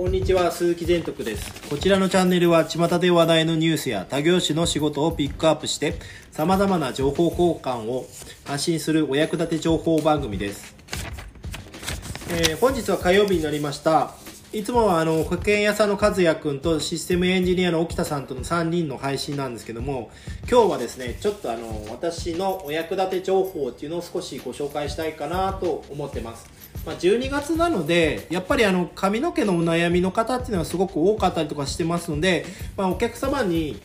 [0.00, 1.68] こんにちは鈴木善徳です。
[1.68, 5.92] こちらのチャンネルは巷で話題のニュースや他業種の仕事をピックアップして
[6.30, 8.06] 様々な情報交換を
[8.46, 10.74] 発信するお役立て情報番組です、
[12.30, 14.14] えー本日は火曜日になりました。
[14.54, 20.10] いつもはあの保険屋さんの和也くんとシステムエンジニアの沖田さんとの3人の配信なんですけども
[20.50, 26.59] 今日はですねちょっとあの私のお役立て情報っていうのを少しご紹介したいかなと思ってます。
[26.86, 33.80] まあ、12月なのでやっぱりあの髪の毛のお悩みの方っていうのはすごく多かったりとかしてますので、まあ、お客様に、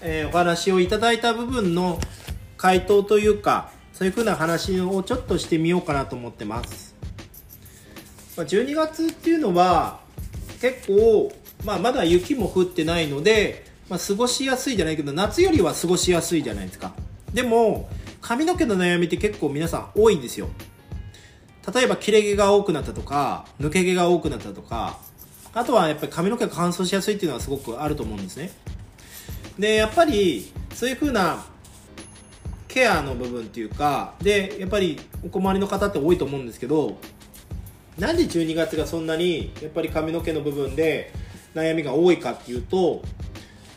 [0.00, 2.00] えーお話をいただいた部分の
[2.56, 6.94] 回答というかそういうふうな話をちょっとしてみようかなと思ってます、
[8.36, 10.00] まあ、12月っていうのは
[10.60, 11.32] 結構、
[11.64, 16.94] まあ、まだ雪も降ってないので、まあ、過ごしやすいじゃないけど夏よりは過ごしやすいじゃないですか。
[17.34, 17.88] でも
[18.20, 20.48] 髪の毛の悩みって結構皆さん多いんですよ。
[21.74, 24.98] 例えば切れ毛が多くなったとか抜け毛が多くなったとか
[25.54, 28.50] あとはやっぱり髪の毛が乾燥しやすいっていうのはすごくあると思うんですね。
[29.58, 31.44] でやっぱりそういう風な
[32.68, 36.96] ケアの部分っていうかでやっぱりお困りの方って多いと思うんですけど
[37.98, 41.12] なんで12月がそんなにやっぱり髪の毛の部分で
[41.54, 43.02] 悩みが多いかっていうと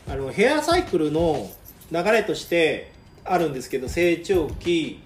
[0.08, 1.50] あのヘアサイクルの
[1.92, 2.92] 流れとして
[3.24, 5.02] あるんですけど成長期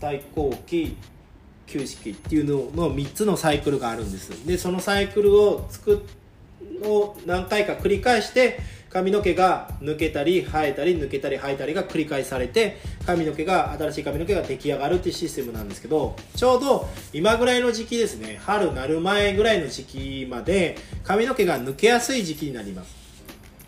[0.00, 0.96] 対抗期
[1.70, 4.30] 休止期っていうのの3つのサイクルがあるんです。
[4.46, 6.04] でそのサイクルを作
[6.82, 8.58] を何回か繰り返して
[8.90, 18.40] 髪の毛が抜けたり生えたり抜けたり生えたりが繰り返されて髪の毛が新しい髪の毛が出来上がるっていうシステムなんですけどちょうど今ぐらいの時期ですね。
[18.42, 22.94] 春なる前ぐらいの時期まで髪の毛が抜けやすい時期になります。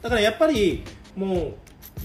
[0.03, 0.83] だからやっぱり
[1.14, 1.55] もう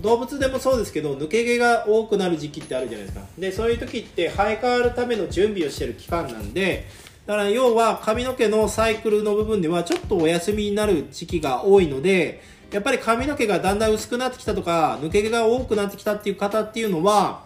[0.01, 3.25] 動物でもそうですけど抜け毛が多くなる時期ってあるじゃないですか。
[3.37, 6.87] でそういう時って生え変わるための準備をしてる期間なんで
[7.25, 17.43] だから要は髪の毛のサイクルの部分ではちょっとお休みになる時期が多いのでやっぱり髪の毛がだんだん薄くなってきたとか抜け毛が多くなってきたっていう方っていうのは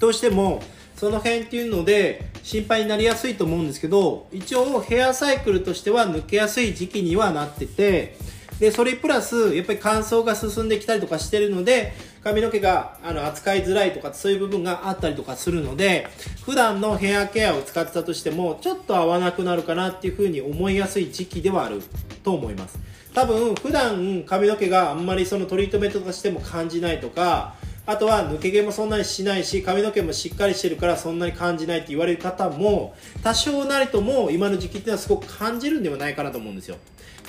[0.00, 0.62] どうしても
[0.96, 8.16] その辺っていうので心配になりやすいと思うんですけど一応ヘアサイクルとしては抜けやすい時期にはなってて
[8.58, 11.92] でそれプラスやっぱり乾燥が進んできたりとかしてるので
[12.22, 16.08] 髪の毛があの扱いづらいとかそういう部分があったりとかするので
[16.44, 21.82] 普段のヘアケアを使ってたとしてもちょっと合わなくなるかなっていうふうに思いやすい時期ではある
[22.22, 22.78] と思います。
[23.12, 27.54] 多分普段髪の毛があんまりそのトリートメントとしても感じないとか
[27.86, 36.76] あとは抜け毛もそんなにしないし髪の毛もしっかりしてるからそんなに感じないって言われる方も多少なりとも今の時期っていうのはすごく感じるんではないかなと思うんですよ。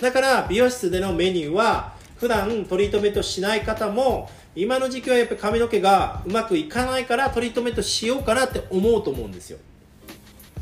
[0.01, 9.57] だから美容室でのメニューは普段トリートメントしない方も今の時期はやっぱり髪の毛がうまくいかないからトリートメントしようかなって思うと思うんですよ。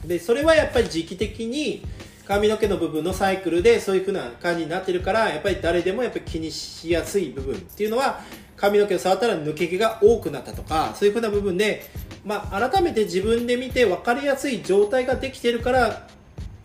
[0.06, 1.86] でそれはやっぱり時期的に
[2.28, 8.22] 髪の毛の部分のサイクルでそういう風な感じになってるからやっぱり誰でもやっぱり気にしやすい部分っていうのは
[8.64, 11.84] 髪の毛を触ったら抜け毛が多くなったとかそういう風な部分で、
[12.24, 16.08] まあ、改めて自分で見て分かりやすい状態ができてるから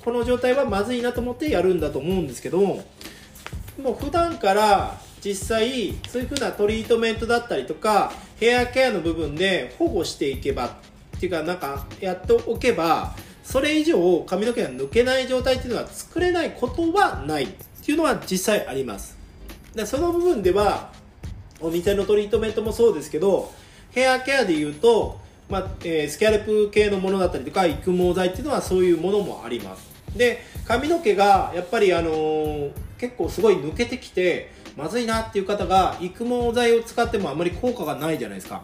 [0.05, 2.85] この状態はまずいなと思ってやるんだと思うんですけども
[3.79, 10.71] う普段から実際そういう風なトリートメントだったりとかヘアケアの部分で保護していけばっ
[11.19, 17.49] ていうかなんかやっておけばそれ以上髪の毛が抜けない状態っていうのは作れないことはないっ
[17.85, 19.19] ていうのは実際あります。
[19.75, 20.93] でその部分では
[21.61, 23.53] お店のトリートメントもそうですけど
[23.91, 29.89] ヘアケアでいうと、まあえースキャルプ系のものだったりとか育毛剤っていうのはそういうものもあります。
[30.17, 38.63] で髪の毛がやっぱりあのー結構すごい抜けてきてまずいなっていう方が育毛剤を使ってもあまり効果がないじゃないですか。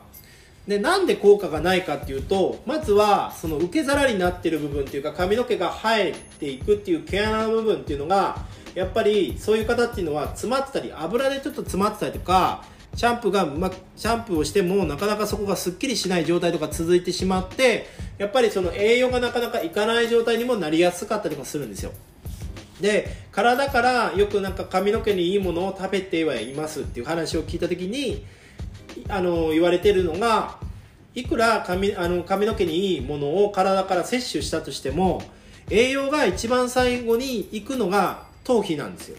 [0.67, 8.39] でなんで効果がないかっていうとまずはその受け皿になってる部分っていうか髪の毛が生えていくっていう毛穴の部分っていうのが
[8.75, 17.87] やっぱりそういう方っていうのは詰まってたり油でちょっと詰まってたりとかシャンプーがまくシャンプーをしてもなかなかそこがすっきりしない状態とか続いてしまって
[18.19, 21.93] やっぱりその栄養がなかなかいかない状態にもなりやすかったりとかするんですよ。
[22.81, 28.25] で体からよくなんか髪の毛にいいものを食べてはいますっていう話を聞いた時に
[29.09, 30.59] あの言われてるのが
[31.15, 35.23] いくら髪あの髪の毛にいいものを体から摂取したとしても
[35.71, 39.19] 栄養が一番最後に行くのが頭皮なんですよ。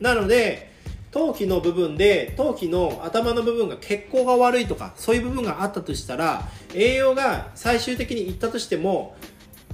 [0.00, 0.75] なので
[1.10, 9.16] 頭皮の部分で頭皮の頭の部分が血行が悪いとかそういう部分があったとしたら栄養が最終的にいったとしても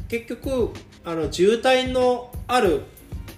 [0.09, 0.71] 結局
[1.05, 2.83] あの渋滞のある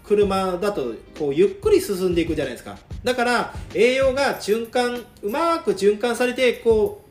[0.05, 2.77] 車だとこうゆっくり進んでいくじゃないですか。
[3.03, 7.05] だから栄養が循環うまく循環されてこ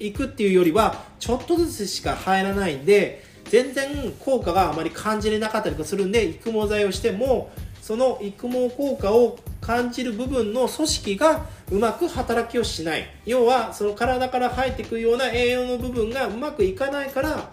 [0.00, 7.50] ういくっていうよりはちょっとずつしか入らないんで全然効果があまり感じれなかったりするんで育毛剤をしても
[7.82, 13.04] その育毛効果を感じる部分の組織がうまく働きをしない。
[13.26, 17.50] 要はその体から生えてくるような栄養の部分がうまくいかないから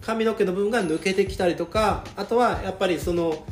[0.00, 3.44] 髪の毛の部分が抜けてきたりとかあとはやっぱりその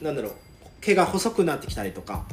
[0.00, 0.32] なんだろう
[0.80, 2.24] 毛が細くなってきたりとか。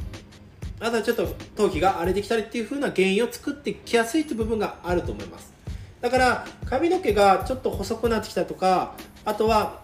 [0.80, 5.54] あとはちょっと頭皮が荒れてきたりっていう風な原因を作ってきやすいっていう部分があると思います。
[6.00, 8.94] だから髪の毛がちょっと細くなってきたとか
[9.24, 9.83] あとは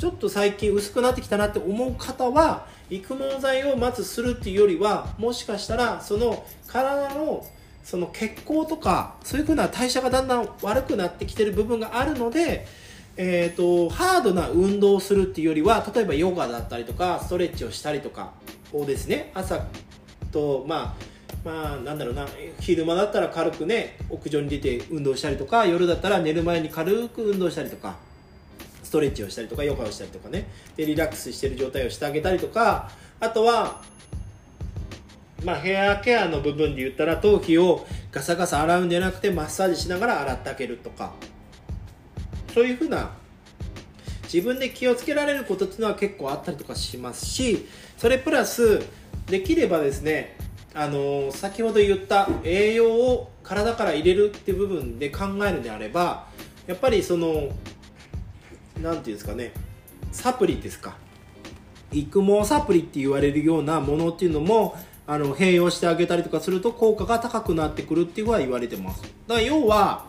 [0.00, 7.46] ちょっと最近薄くなってきたなって思う方は育毛剤をまずするっていうよりはもしかしたらその体の
[7.84, 12.66] その血行とかそういう風な代謝がだんだん悪くなってきてる部分があるので、
[13.18, 18.32] えーと、ハードな運動をするっていうよりは例えばヨガだったりとかストレッチをしたりとか
[18.72, 19.66] をですね朝
[20.32, 21.10] とまあ
[21.44, 22.26] まあなんだろうな
[22.58, 27.96] 昼間だったら軽くね屋上に出て運動したりとか夜だったら寝る前に軽く運動したりとか
[28.90, 30.48] ストレッチをしたりとかヨガをしたりとかね。
[30.76, 32.90] でリラックスしてる状態をしてあげたりとか
[33.20, 33.82] あとは
[35.44, 41.12] まあ、ヘアケアの部分で言ったら頭皮をガサガサ洗うんじゃなくてマッサージしながら洗ってあげるとか。
[42.52, 43.10] そういうふうな
[44.24, 47.66] 自分で気をつけられることっていうのは結構あったりとかしますし
[47.96, 48.84] それプラス
[49.26, 50.36] できればですね
[50.74, 56.26] あの先ほど言った栄養を体から入れるっていう部分で考えるんであれば
[56.66, 57.50] やっぱりその
[58.82, 59.52] 何て言うんですかね。
[60.12, 60.96] サプリですか。
[61.92, 69.02] 育毛サプリって言われるようなものっていうのもあの併用してあげたりとかすると効果が高くなってくるっていうのは言われてます。
[69.02, 70.06] だから要は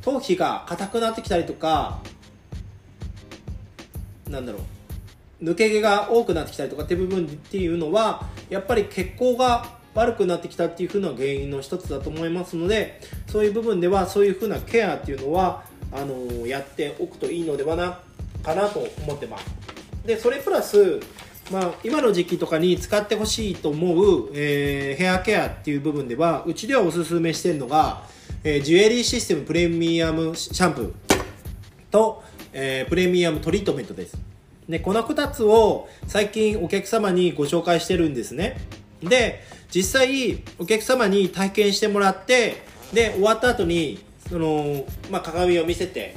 [0.00, 2.00] 頭皮が硬くなってきたりとか
[4.28, 4.62] なんだろう。
[5.44, 18.00] 抜け毛が多くなってきたりとかって部分っていうのはやっぱり血行が悪くなってきたっていう風な原因の一つだと思いますのでそういう部分ではそういう風なケアっていうのはあのやっておくといいのではな
[18.42, 19.44] かなと思ってます。
[20.06, 21.00] でそれプラス
[21.50, 28.04] まあ、今の時期とかに使ってほしいと思う、えー、ヘアケアっていう部分ではうちではおすすめしてるのが、
[28.44, 30.92] えー、ジュエリーシステムプレミアムシャンプー
[31.90, 32.22] と、
[32.52, 34.16] えー、プレミアムトリートメントです。
[34.68, 38.56] でこの2つを最近お客様にご紹介してるんですね。
[39.02, 39.40] で
[39.74, 42.62] 実際お客様に体験してもらって
[42.94, 46.14] で終わった後にその、まあ、鏡を見せて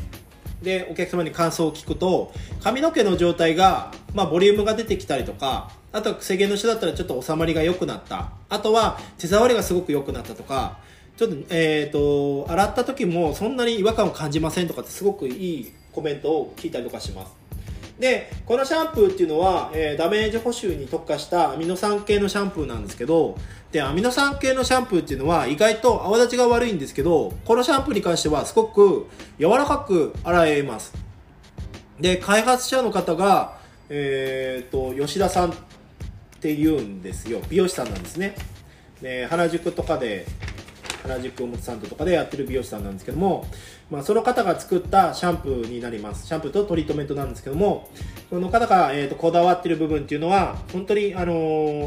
[0.62, 2.32] でお客様に感想を聞くと
[2.64, 8.32] 髪の毛の状態が、まあ、ボリュームが出てきたりとかあとは癖毛の人だったらちょっと収まりが良くなった。
[8.50, 10.78] あとは手触りがすごく良くなったとか
[11.18, 17.45] ちょっと,、えーと、洗った時もそんなに違和感を感じませんとかってすごくいいコメントを聞いたりとかします。
[18.00, 23.38] でこのシャンプーっていうのは、えー、ダメージ補修に特化したアミノ酸系のシャンプーなんですけど
[23.72, 29.08] でアミノ酸系のシャンプーっていうのは意外と泡立ちが悪いんですけどこのシャンプーに関してはすごく
[29.40, 30.94] 柔らかく洗えます。
[32.00, 33.58] で開発者の方が、
[33.90, 35.56] えーと、吉田さんっ
[36.42, 37.42] ていうんですよ。
[37.50, 38.36] 美容師さんなんですね。
[39.02, 40.26] で原宿とかで
[41.08, 43.48] 原宿表参道とかでやってる美容師さんなんですけども、
[43.90, 46.28] まあ、その方が作ったシャンプーになります。
[46.28, 47.90] シャンプーとトリートメントなんですけども
[48.30, 51.34] その方が、えーと、こだわってる部分っていうのは本当に、あの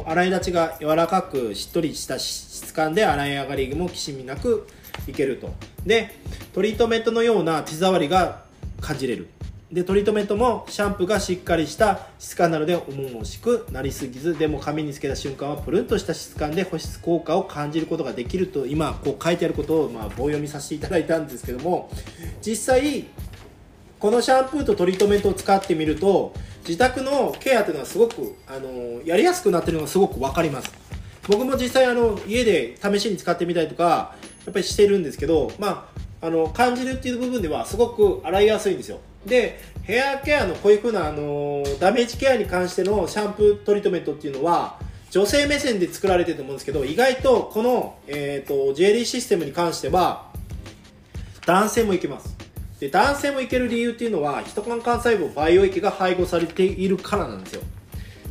[0.06, 4.66] ー、洗い立ちが柔らかくしっとりした質感で洗い上がりもきしみなく
[5.06, 5.50] いけると。
[5.84, 6.14] で
[6.52, 8.44] トリートメントのような手触りが
[8.80, 9.28] 感じれる。
[9.70, 21.90] でトリートメントもシャンプーがしっかりした質感なので重々しくなりすぎずでも髪につけた瞬間はプルンとした質感で保湿効果を感じることができると今こう書いてあることをま棒読みさせていただいたんですけども
[22.40, 23.04] 実際
[23.98, 30.72] このシャンプーとトリートメントを使ってみると自宅のケアというのはすごくあのやりやすくなってるのがすごく分かります。
[31.28, 34.14] 僕も実際あの家で試しに使ってみたりとか
[34.46, 39.00] やっぱりしてるんですけどまああの感じるっていう部分ではすごく洗いやすいんですよ。
[39.28, 44.78] でヘアケアのこういう風なあのダメージケアに関してのシャンプートリートメントっていうのは
[45.10, 50.28] 女性目線で作られてると思うんですけど意外とこの、えーと、ジュエリーシステムに関しては
[51.46, 52.36] 男性もいけます。
[52.78, 57.62] で男性もいける理由っていうのはヒト幹幹細胞培養液が配合されているからなんですよ。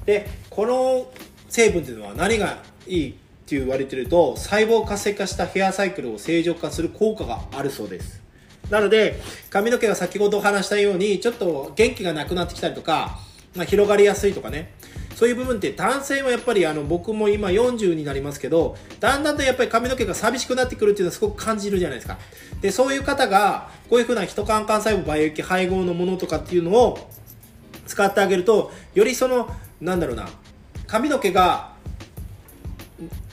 [0.06, 1.12] でこの
[1.50, 3.13] 成分っていうのは何がいいっ
[3.46, 8.27] て言われてると細胞活性化したヘアサイクルを正常化する効果があるそうです。
[8.70, 9.20] なので、
[9.50, 13.20] 髪の毛が先ほど話したように、ちょっと元気がなくなってきたりとか、
[13.56, 14.74] まあ、広がりやすいとかね。
[15.16, 22.20] そういう部分って男性はやっぱりあの僕も今40になりますけど、だんだんとやっぱり髪の毛が寂しくなってくるっていうのはすごく感じるじゃないですか。
[22.62, 27.10] で、そういう方が、こういうふうな人間幹細胞培養液配合のものとかっていうのを
[27.88, 29.50] 使ってあげると、よりその、
[29.82, 30.30] なんだろうな、
[30.86, 31.78] 髪の毛が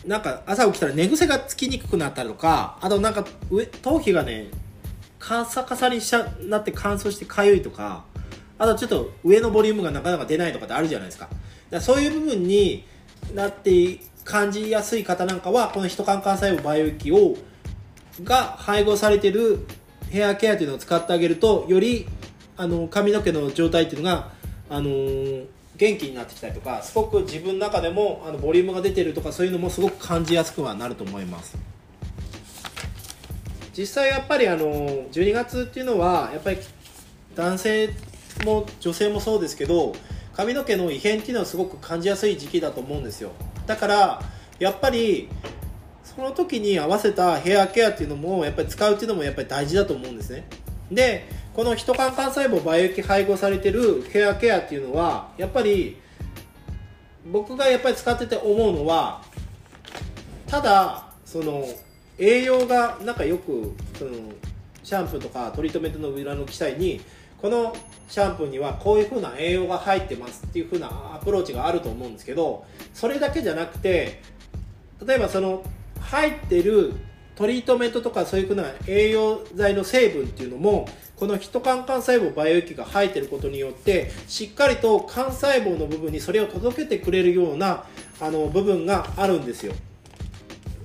[0.07, 4.49] なんか朝起きたら寝癖がつきにくくなったりとか、あとなんか上頭皮がね、
[5.27, 8.05] カサカサにしちゃなって乾燥してかゆいとか
[8.59, 11.29] あとちょっと上のボリュームがなかなか出ないとかってあるじゃないですか。
[11.71, 12.85] だかそういう部分に
[13.35, 17.37] なって感じやすい方なんかはこのヒトカン幹細胞培養液を
[18.23, 19.67] が配合されてる
[20.11, 22.07] ヘアケアというのを使ってあげるとより
[22.57, 24.31] あの髪の毛の状態っていうのが、
[24.69, 31.59] あのー元気になってきたりとかすごく自分の中でもあのボリュームが出てるとかそういうのもすごく感じやすくはなると思います。
[33.77, 36.59] 実際やっぱりあの12月っていうのはやっぱり
[37.35, 37.91] 男性
[38.45, 39.95] も女性もそうですけど
[40.33, 43.31] 髪の毛の異変っていうのはすごく感じやすい時期だと思うんですよ。
[43.67, 44.23] だから
[44.59, 45.29] やっぱり
[46.03, 50.47] その時に合わせたヘアケアっていうのもやっぱり使うっていうのもやっぱり大事だと思うんですね。
[50.91, 55.97] でこのヒトカン幹細胞培液配合されてるヘアケアっていうのはやっぱり
[57.31, 59.23] 僕がやっぱり使ってて思うのは
[60.47, 61.65] ただその
[62.19, 64.11] 栄養がなんかよくその
[64.83, 67.01] シャンプーとかトリートメントの裏の記載に
[67.41, 67.75] この
[68.09, 74.23] シャンプーにはこういう風な栄養が入ってますっていう風なアプローチがあると思うんですけどそれだけじゃなくて
[75.05, 75.63] 例えばその
[76.01, 76.95] 入ってる
[77.35, 87.85] トリートメントとかそういう風な栄養剤の成分っていうのもこのヒトカン幹細胞培養液が入ってることによってしっかりと幹細胞の部分にそれを届けてくれるような
[88.21, 89.75] あの部分があるんですよ。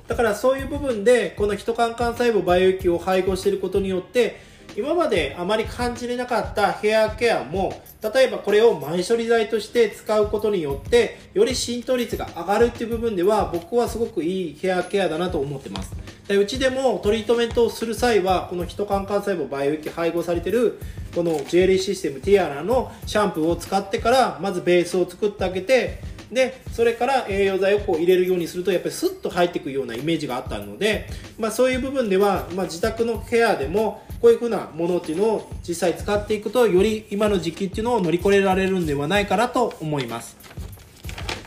[0.10, 4.42] だからそういう部分でこのヒトカン幹細胞培養液を配合していることによって
[4.75, 15.94] 今まであまり感じれなかったヘアケアも例えばこれを前処理剤として使うことによってより浸透率が上がるっていう部分では僕はすごくいいヘアケアだなと思ってます。
[16.28, 20.80] でうちでもトリートメントをする際はこのヒトカン幹細胞培養液配合されてる
[21.13, 31.07] このジュエリーシステムティアラのシャンプーを使ってからまずベースを作ってあげてでそれから栄養剤をこう入れるようにするとやっぱりスッと入っていくようなイメージがあったので、
[31.39, 40.38] まあ、そういう部分では、まあ、自宅のケアでもこういう風なものっていうのを実際使っていくとより今の時期っていうのを乗り越えられるんではないかなと思います。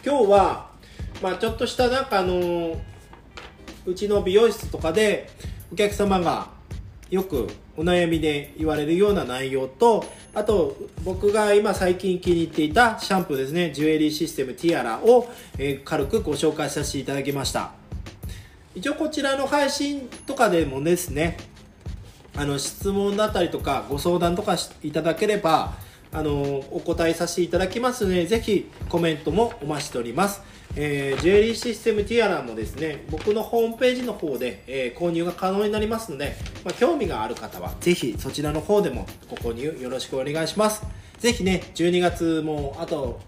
[0.05, 0.71] 今日は、
[1.23, 2.77] まあ、ちょっとしたなんかあの
[3.87, 5.31] うちの美容室とかで
[5.73, 6.49] お客様が
[7.13, 10.03] よくお悩みで言われるような内容と
[10.33, 15.29] あと僕が今最近気に入っていたシャンプーですねジュエリーシステムティアラを、
[15.59, 17.73] え、軽くご紹介させていただきました。
[18.75, 21.37] 一応こちらの配信とかでもですね
[22.35, 25.75] あの質問だったりとかご相談とかいただければ
[26.13, 30.41] あのお答えさせていただきますのでぜひコメントもお待ちしております。
[30.75, 40.83] えー、ジュエリーシステムティアラもですね、僕のホームページの方で、えー、購入が可能になりますので、まあ、興味がある方は、ぜひそちらの方でもご購入よろしくお願いします。
[41.19, 43.21] ぜひね、12月もあと、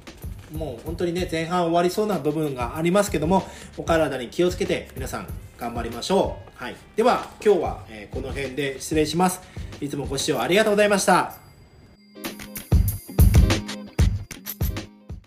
[0.53, 3.47] もう本当にね、前半終わりそうな部分がありますけども、
[3.77, 5.27] お体に気をつけて皆さん
[5.59, 6.63] 頑張りましょう。
[6.63, 6.77] はい。
[6.97, 9.41] では、今日は、え、この辺で失礼します。
[9.81, 11.44] いつもご視聴ありがとうございました。